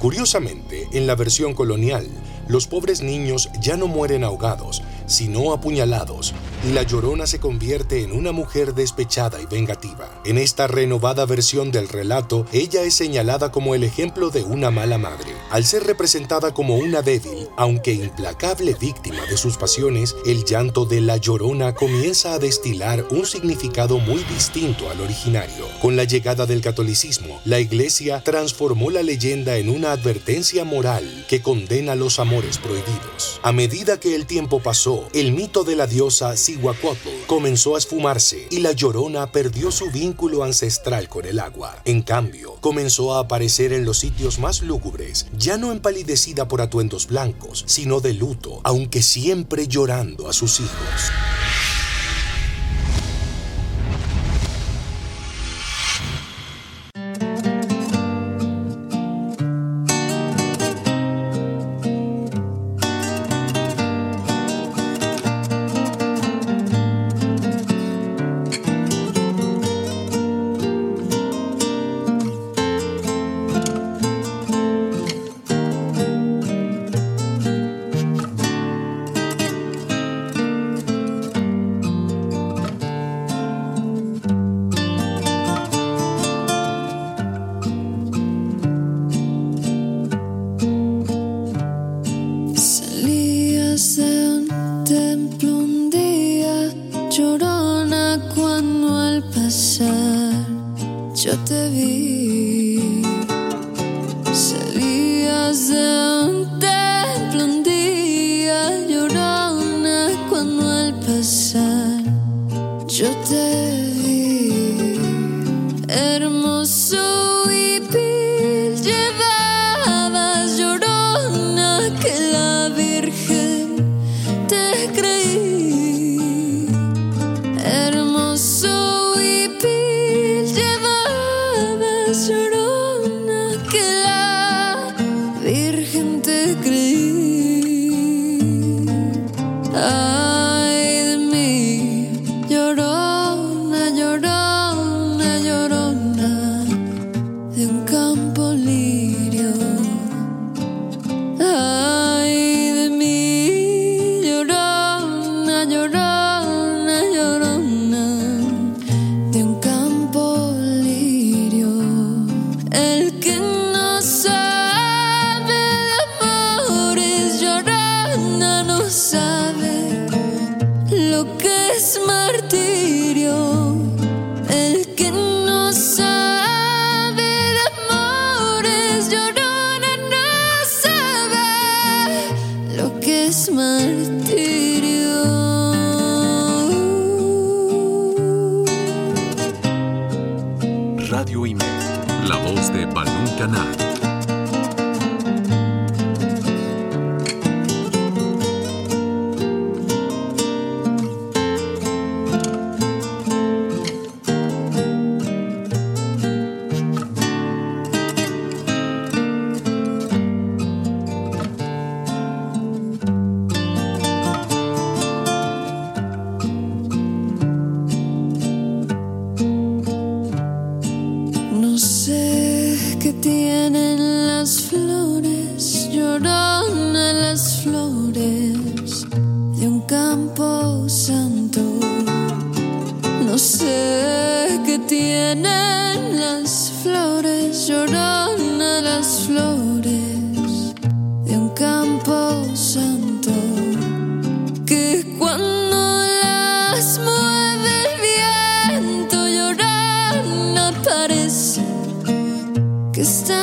[0.00, 2.08] Curiosamente, en la versión colonial,
[2.48, 6.34] los pobres niños ya no mueren ahogados, sino apuñalados,
[6.66, 10.08] y la llorona se convierte en una mujer despechada y vengativa.
[10.24, 14.98] En esta renovada versión del relato, ella es señalada como el ejemplo de una mala
[14.98, 15.32] madre.
[15.50, 21.00] Al ser representada como una débil, aunque implacable víctima de sus pasiones, el llanto de
[21.00, 25.66] la llorona comienza a destilar un significado muy distinto al originario.
[25.80, 31.42] Con la llegada del catolicismo, la iglesia transformó la leyenda en una advertencia moral que
[31.42, 32.31] condena los amores
[33.42, 38.46] A medida que el tiempo pasó, el mito de la diosa Cihuacuatl comenzó a esfumarse
[38.50, 41.82] y la llorona perdió su vínculo ancestral con el agua.
[41.84, 47.06] En cambio, comenzó a aparecer en los sitios más lúgubres, ya no empalidecida por atuendos
[47.06, 51.12] blancos, sino de luto, aunque siempre llorando a sus hijos.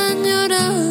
[0.10, 0.89] Están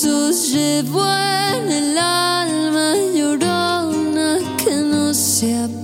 [0.00, 5.77] besos llevo en el alma llorona que no se apaga.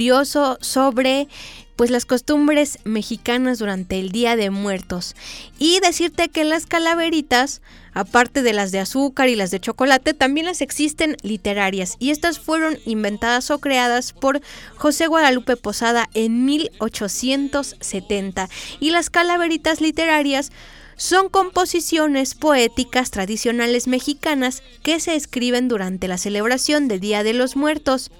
[0.00, 1.28] Curioso sobre
[1.76, 5.14] pues las costumbres mexicanas durante el Día de Muertos.
[5.58, 7.60] Y decirte que las calaveritas,
[7.92, 11.96] aparte de las de azúcar y las de chocolate, también las existen literarias.
[11.98, 14.40] Y estas fueron inventadas o creadas por
[14.76, 18.48] José Guadalupe Posada en 1870.
[18.80, 20.50] Y las calaveritas literarias
[20.96, 27.54] son composiciones poéticas tradicionales mexicanas que se escriben durante la celebración del Día de los
[27.54, 28.10] Muertos.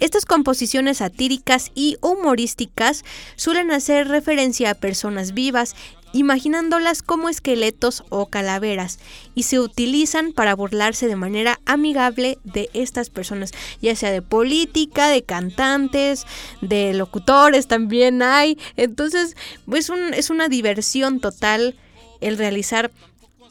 [0.00, 3.04] Estas composiciones satíricas y humorísticas
[3.36, 5.74] suelen hacer referencia a personas vivas,
[6.12, 9.00] imaginándolas como esqueletos o calaveras,
[9.34, 13.50] y se utilizan para burlarse de manera amigable de estas personas,
[13.82, 16.24] ya sea de política, de cantantes,
[16.60, 18.58] de locutores también hay.
[18.76, 19.36] Entonces,
[19.72, 21.76] es, un, es una diversión total
[22.20, 22.92] el realizar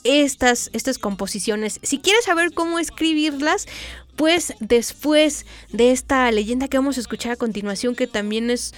[0.03, 1.79] estas, estas composiciones.
[1.83, 3.67] Si quieres saber cómo escribirlas,
[4.16, 8.74] pues después de esta leyenda que vamos a escuchar a continuación, que también es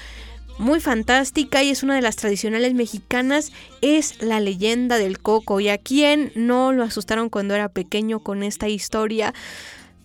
[0.58, 5.60] muy fantástica y es una de las tradicionales mexicanas, es la leyenda del coco.
[5.60, 9.34] ¿Y a quién no lo asustaron cuando era pequeño con esta historia?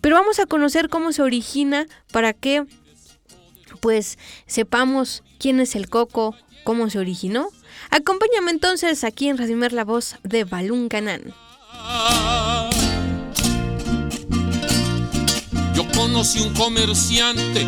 [0.01, 2.65] Pero vamos a conocer cómo se origina para que
[3.79, 7.47] pues sepamos quién es el coco, cómo se originó.
[7.89, 11.33] Acompáñame entonces aquí en Radimer la voz de Balún Canán.
[15.81, 17.65] Yo conocí un comerciante,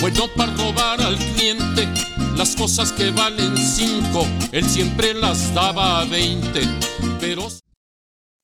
[0.00, 1.88] bueno para robar al cliente.
[2.36, 6.62] Las cosas que valen cinco, él siempre las daba a veinte.
[7.20, 7.46] Pero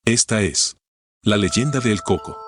[0.05, 0.77] Esta es
[1.23, 2.39] la leyenda del coco.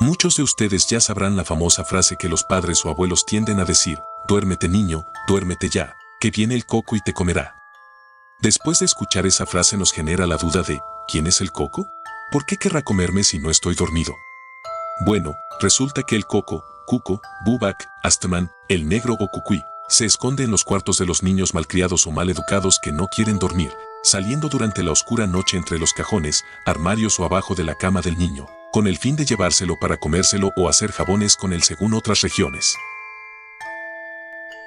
[0.00, 3.64] Muchos de ustedes ya sabrán la famosa frase que los padres o abuelos tienden a
[3.64, 3.98] decir,
[4.28, 7.54] duérmete niño, duérmete ya, que viene el coco y te comerá.
[8.40, 11.88] Después de escuchar esa frase nos genera la duda de, ¿quién es el coco?
[12.30, 14.14] ¿Por qué querrá comerme si no estoy dormido?
[15.06, 20.50] Bueno, resulta que el coco, cuco, bubak, astman, el negro o cucuy, se esconde en
[20.50, 23.72] los cuartos de los niños malcriados o mal educados que no quieren dormir,
[24.02, 28.18] saliendo durante la oscura noche entre los cajones, armarios o abajo de la cama del
[28.18, 32.20] niño, con el fin de llevárselo para comérselo o hacer jabones con él según otras
[32.20, 32.76] regiones.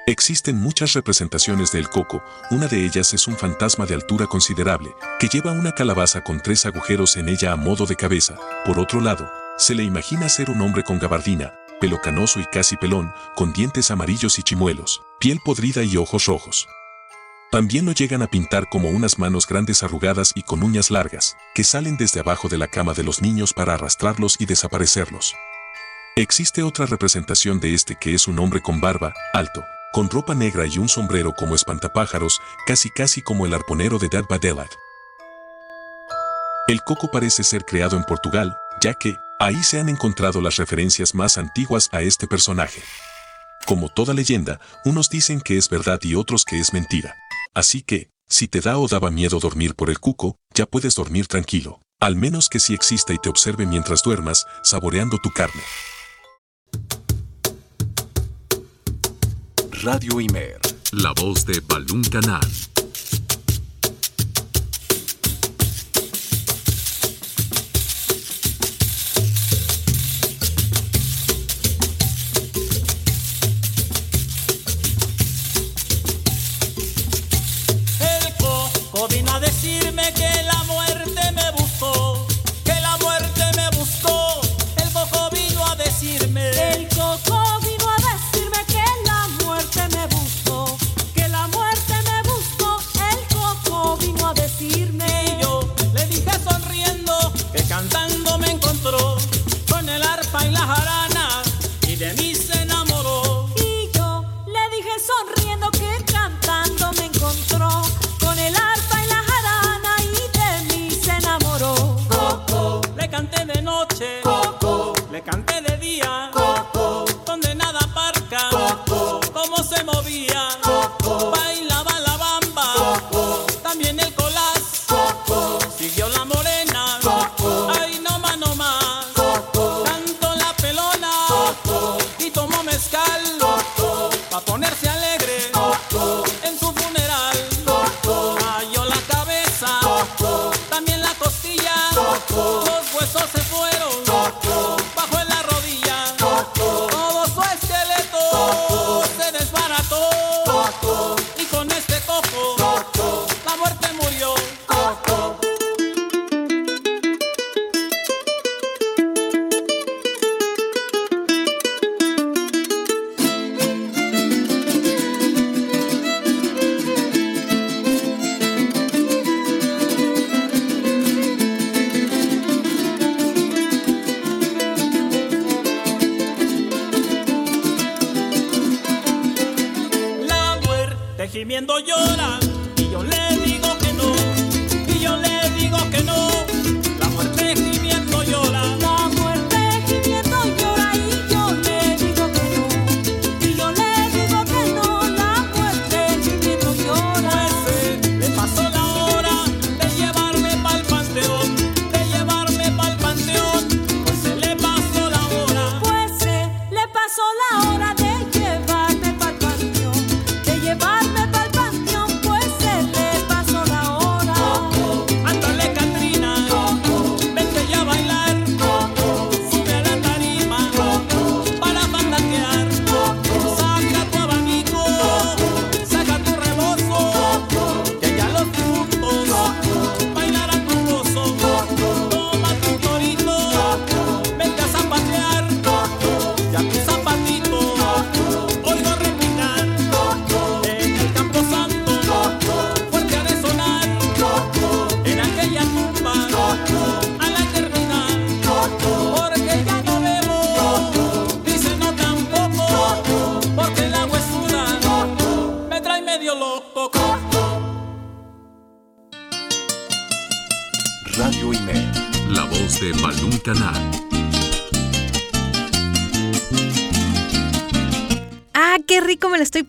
[0.06, 4.90] Existen muchas representaciones del coco, una de ellas es un fantasma de altura considerable,
[5.20, 8.34] que lleva una calabaza con tres agujeros en ella a modo de cabeza.
[8.64, 12.76] Por otro lado, se le imagina ser un hombre con gabardina, pelo canoso y casi
[12.76, 16.66] pelón, con dientes amarillos y chimuelos, piel podrida y ojos rojos.
[17.52, 21.62] También lo llegan a pintar como unas manos grandes arrugadas y con uñas largas, que
[21.62, 25.36] salen desde abajo de la cama de los niños para arrastrarlos y desaparecerlos.
[26.16, 29.62] Existe otra representación de este que es un hombre con barba, alto,
[29.92, 34.24] con ropa negra y un sombrero como espantapájaros, casi casi como el arponero de Dad
[34.28, 34.70] Badelat.
[36.68, 41.14] El coco parece ser creado en Portugal, ya que ahí se han encontrado las referencias
[41.14, 42.82] más antiguas a este personaje.
[43.66, 47.14] Como toda leyenda, unos dicen que es verdad y otros que es mentira.
[47.54, 51.26] Así que, si te da o daba miedo dormir por el cuco, ya puedes dormir
[51.26, 55.62] tranquilo, al menos que si exista y te observe mientras duermas, saboreando tu carne.
[59.82, 60.60] Radio Imer,
[60.92, 62.40] la voz de Balún Canal.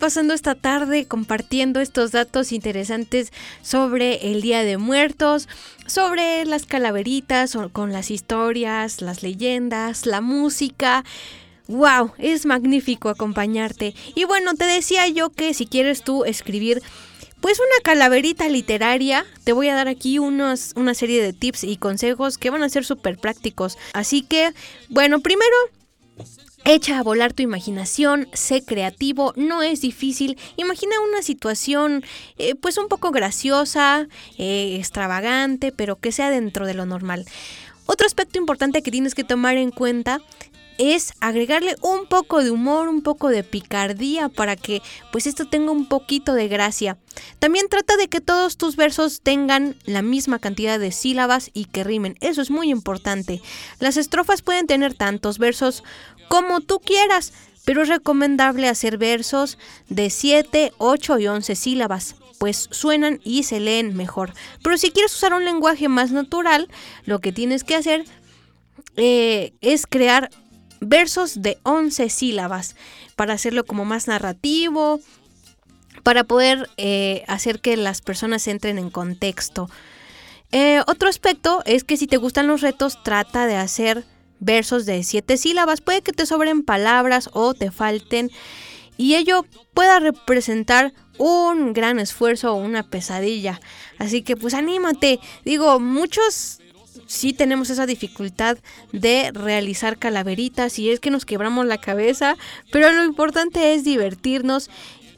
[0.04, 3.32] Pasando esta tarde compartiendo estos datos interesantes
[3.62, 5.48] sobre el Día de Muertos,
[5.86, 11.06] sobre las calaveritas, con las historias, las leyendas, la música.
[11.70, 12.12] ¡Wow!
[12.18, 13.96] Es magnífico acompañarte.
[14.14, 16.82] Y bueno, te decía yo que si quieres tú escribir
[17.40, 21.78] pues una calaverita literaria, te voy a dar aquí unos, una serie de tips y
[21.78, 23.78] consejos que van a ser súper prácticos.
[23.94, 24.54] Así que,
[24.90, 25.56] bueno, primero
[26.66, 30.38] Echa a volar tu imaginación, sé creativo, no es difícil.
[30.56, 32.06] Imagina una situación
[32.38, 34.08] eh, pues un poco graciosa,
[34.38, 37.26] eh, extravagante, pero que sea dentro de lo normal.
[37.86, 40.22] Otro aspecto importante que tienes que tomar en cuenta
[40.78, 45.72] es agregarle un poco de humor, un poco de picardía para que pues esto tenga
[45.72, 46.98] un poquito de gracia.
[47.40, 51.84] También trata de que todos tus versos tengan la misma cantidad de sílabas y que
[51.84, 52.16] rimen.
[52.22, 53.42] Eso es muy importante.
[53.80, 55.84] Las estrofas pueden tener tantos versos
[56.28, 57.34] como tú quieras,
[57.66, 59.58] pero es recomendable hacer versos
[59.90, 64.34] de 7, 8 y 11 sílabas, pues suenan y se leen mejor.
[64.64, 66.70] Pero si quieres usar un lenguaje más natural,
[67.06, 68.06] lo que tienes que hacer
[68.98, 70.30] eh, es crear
[70.82, 72.76] versos de 11 sílabas
[73.16, 75.00] para hacerlo como más narrativo,
[76.04, 79.70] para poder eh, hacer que las personas entren en contexto.
[80.52, 84.04] Eh, otro aspecto es que si te gustan los retos, trata de hacer
[84.44, 85.82] versos de siete sílabas.
[85.82, 88.32] Puede que te sobren palabras o te falten
[88.98, 93.60] y ello pueda representar un gran esfuerzo o una pesadilla.
[93.98, 95.20] Así que pues anímate.
[95.46, 96.60] Digo, muchos
[97.08, 98.58] sí tenemos esa dificultad
[98.92, 102.36] de realizar calaveritas y es que nos quebramos la cabeza,
[102.72, 104.70] pero lo importante es divertirnos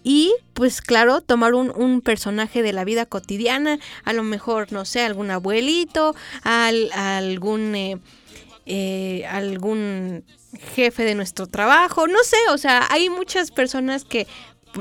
[0.03, 5.01] y pues claro, tomar un, personaje de la vida cotidiana, a lo mejor, no sé,
[5.01, 7.75] algún abuelito, al, algún...
[7.75, 7.97] Eh,
[8.65, 10.23] eh, algún
[10.75, 14.27] jefe de nuestro trabajo, no sé, o sea, hay muchas personas que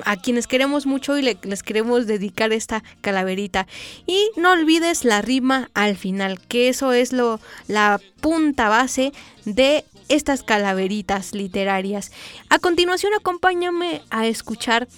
[0.04, 3.66] a quienes queremos mucho y le, les queremos dedicar esta calaverita.
[4.06, 9.12] Y no olvides la rima al final, que eso es lo la punta base
[9.44, 12.10] de estas calaveritas literarias.
[12.48, 14.88] A continuación, acompáñame a escuchar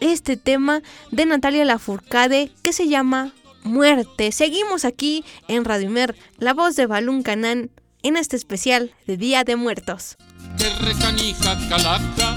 [0.00, 3.32] este tema de Natalia Lafourcade que se llama
[3.62, 4.32] Muerte.
[4.32, 7.70] Seguimos aquí en Radio Mer, la voz de Balún Canán
[8.02, 10.16] en este especial de Día de Muertos.
[10.58, 12.34] Que recanija calaca,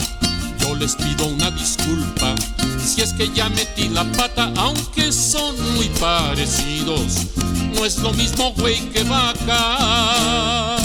[0.60, 2.36] yo les pido una disculpa
[2.84, 7.28] si es que ya metí la pata, aunque son muy parecidos.
[7.74, 10.83] No es lo mismo güey que vaca.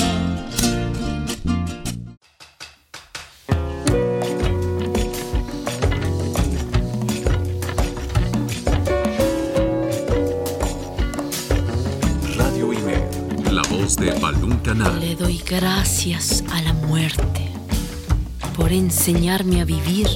[13.98, 17.50] Le doy gracias a la muerte
[18.56, 20.06] por enseñarme a vivir,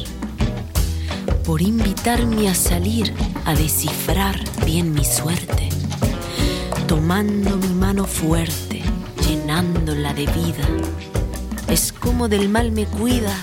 [1.45, 3.13] por invitarme a salir
[3.45, 5.69] a descifrar bien mi suerte,
[6.87, 8.83] tomando mi mano fuerte,
[9.27, 10.69] llenándola de vida.
[11.67, 13.37] Es como del mal me cuida,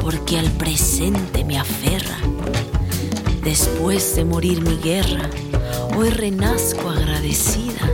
[0.00, 2.18] porque al presente me aferra.
[3.44, 5.30] Después de morir mi guerra,
[5.96, 7.88] hoy renazco agradecida.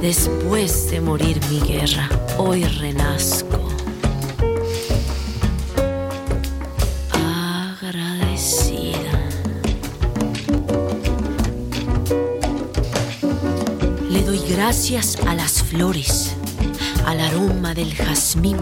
[0.00, 3.58] Después de morir mi guerra, hoy renazco.
[7.12, 8.96] Agradecida.
[14.08, 16.34] Le doy gracias a las flores,
[17.04, 18.56] al aroma del jazmín,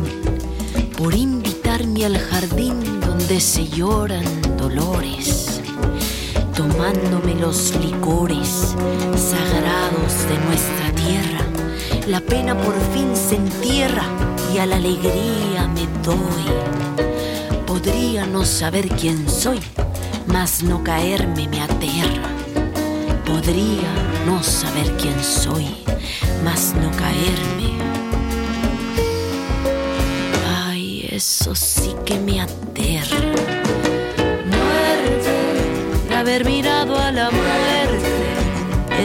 [0.97, 4.25] por invitarme al jardín donde se lloran
[4.57, 5.39] dolores
[6.59, 8.75] tomándome los licores
[9.15, 10.88] sagrados de nuestra
[12.09, 14.05] la pena por fin se entierra
[14.55, 16.45] y a la alegría me doy.
[17.67, 19.61] Podría no saber quién soy,
[20.27, 22.31] mas no caerme me aterra.
[23.27, 23.93] Podría
[24.25, 25.67] no saber quién soy,
[26.43, 27.77] mas no caerme.
[30.67, 33.21] Ay, eso sí que me aterra.
[34.47, 37.31] Muerte, de haber mirado a la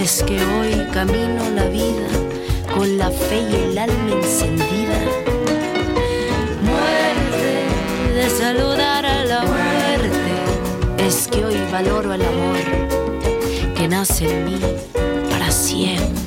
[0.03, 2.07] es que hoy camino la vida
[2.75, 4.99] con la fe y el alma encendida.
[6.61, 14.43] Muerte, de saludar a la muerte, es que hoy valoro el amor que nace en
[14.43, 14.59] mí
[15.29, 16.22] para siempre.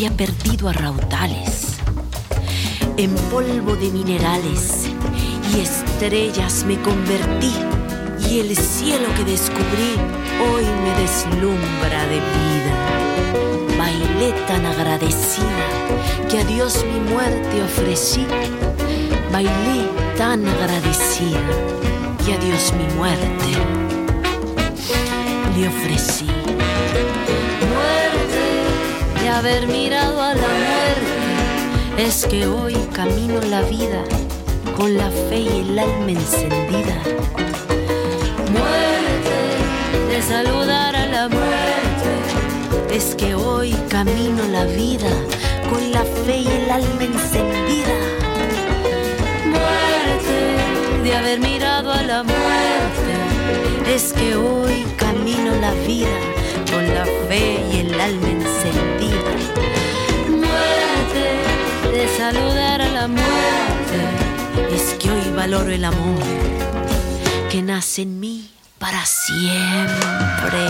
[0.00, 1.76] Había perdido a raudales.
[2.96, 4.88] En polvo de minerales
[5.52, 7.52] y estrellas me convertí
[8.30, 9.96] y el cielo que descubrí
[10.40, 13.76] hoy me deslumbra de vida.
[13.76, 15.66] Bailé tan agradecida
[16.30, 18.26] que a Dios mi muerte ofrecí.
[19.30, 19.86] Bailé
[20.16, 21.42] tan agradecida
[22.24, 23.52] que a Dios mi muerte
[25.58, 26.39] le ofrecí.
[29.40, 34.04] Haber mirado a la muerte, es que hoy camino la vida
[34.76, 36.94] con la fe y el alma encendida.
[38.52, 39.36] Muerte
[40.10, 42.10] de saludar a la muerte,
[42.92, 45.08] es que hoy camino la vida
[45.70, 47.96] con la fe y el alma encendida.
[49.46, 53.12] Muerte de haber mirado a la muerte,
[53.88, 56.14] es que hoy camino la vida
[56.70, 59.29] con la fe y el alma encendida.
[62.00, 66.22] De saludar a la muerte, es que hoy valoro el amor
[67.50, 68.48] que nace en mí
[68.78, 70.60] para siempre.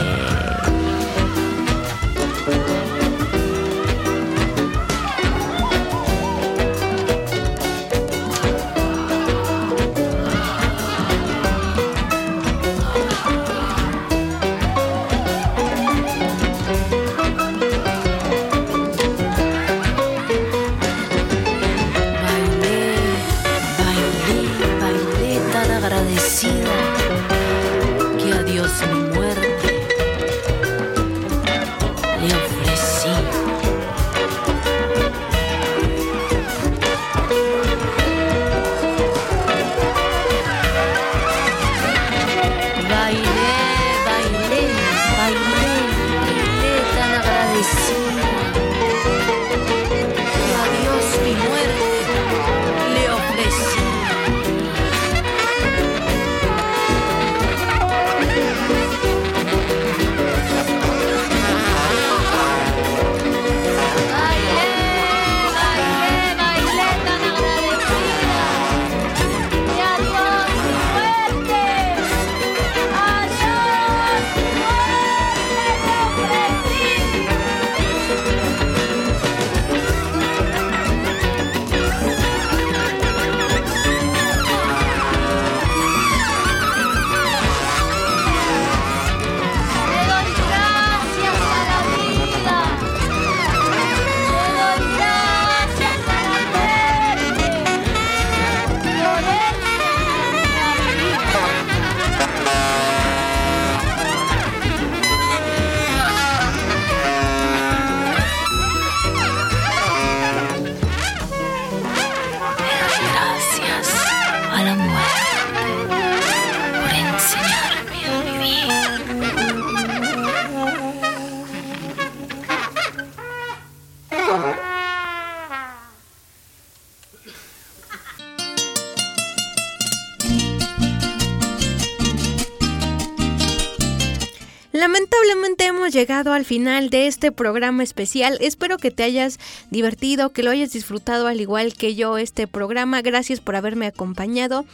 [135.91, 138.38] Llegado al final de este programa especial.
[138.41, 139.38] Espero que te hayas
[139.70, 143.03] divertido, que lo hayas disfrutado al igual que yo este programa.
[143.03, 144.64] Gracias por haberme acompañado.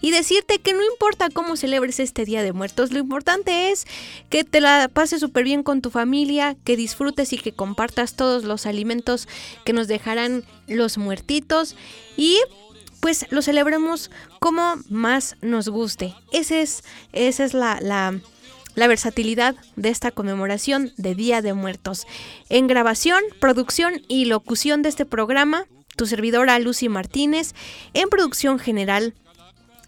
[0.00, 3.84] Y decirte que no importa cómo celebres este Día de Muertos, lo importante es
[4.30, 8.44] que te la pases súper bien con tu familia, que disfrutes y que compartas todos
[8.44, 9.26] los alimentos
[9.64, 11.74] que nos dejarán los muertitos.
[12.16, 12.38] Y
[13.00, 16.14] pues lo celebremos como más nos guste.
[16.32, 18.20] Ese es, esa es la,
[18.78, 22.06] la versatilidad de esta conmemoración de Día de Muertos.
[22.48, 25.64] En grabación, producción y locución de este programa,
[25.96, 27.54] tu servidora Lucy Martínez.
[27.92, 29.14] En producción general,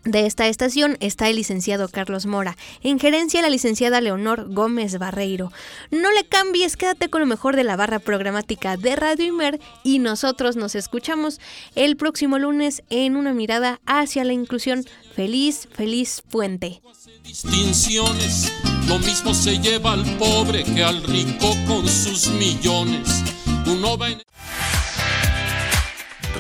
[0.03, 5.53] de esta estación está el licenciado Carlos Mora, en gerencia la licenciada Leonor Gómez Barreiro.
[5.93, 10.01] No le cambies, quédate con lo mejor de la barra programática de Radio Imer y
[10.01, 11.39] nosotros nos escuchamos
[11.77, 14.85] el próximo lunes en una mirada hacia la inclusión.
[15.15, 16.83] Feliz, feliz puente.
[17.23, 18.51] distinciones.
[18.89, 23.23] Lo mismo se lleva al pobre que al rico con sus millones.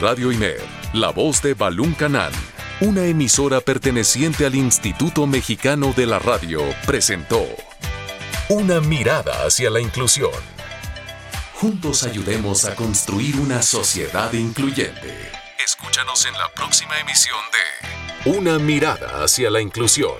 [0.00, 0.60] Radio Imer,
[0.94, 2.32] la voz de Balún Canán,
[2.80, 7.46] una emisora perteneciente al Instituto Mexicano de la Radio, presentó
[8.48, 10.32] Una mirada hacia la inclusión.
[11.54, 15.30] Juntos ayudemos a construir una sociedad incluyente.
[15.62, 17.38] Escúchanos en la próxima emisión
[18.24, 20.16] de Una mirada hacia la inclusión.